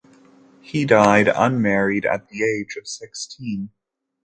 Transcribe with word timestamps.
He 0.61 0.83
died 0.83 1.27
unmarried 1.27 2.07
at 2.07 2.27
the 2.29 2.41
age 2.43 2.75
of 2.75 2.87
sixteen. 2.87 3.69